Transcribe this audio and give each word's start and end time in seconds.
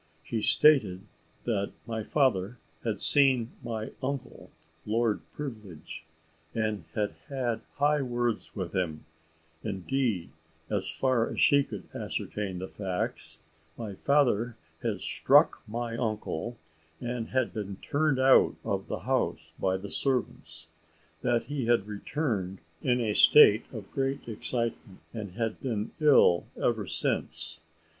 She 0.23 0.41
stated, 0.41 1.03
that 1.43 1.73
my 1.85 2.03
father 2.03 2.57
had 2.83 2.99
seen 2.99 3.51
my 3.63 3.91
uncle, 4.01 4.49
Lord 4.83 5.21
Privilege, 5.31 6.05
and 6.55 6.85
had 6.95 7.13
had 7.29 7.61
high 7.75 8.01
words 8.01 8.55
with 8.55 8.73
him; 8.75 9.05
indeed, 9.63 10.31
as 10.71 10.89
far 10.89 11.29
as 11.29 11.39
she 11.39 11.63
could 11.63 11.87
ascertain 11.93 12.63
of 12.63 12.75
the 12.77 12.83
facts, 12.83 13.37
my 13.77 13.93
father 13.93 14.57
had 14.81 15.01
struck 15.01 15.61
my 15.67 15.95
uncle, 15.95 16.57
and 16.99 17.27
had 17.29 17.53
been 17.53 17.75
turned 17.75 18.17
out 18.19 18.55
of 18.63 18.87
the 18.87 19.01
house 19.01 19.53
by 19.59 19.77
the 19.77 19.91
servants. 19.91 20.65
That 21.21 21.43
he 21.45 21.65
had 21.67 21.85
returned 21.85 22.57
in 22.81 22.99
a 22.99 23.13
state 23.13 23.71
of 23.71 23.91
great 23.91 24.27
excitement, 24.27 25.01
and 25.13 25.33
had 25.33 25.61
been 25.61 25.91
ill 25.99 26.45
ever 26.59 26.87
since. 26.87 27.59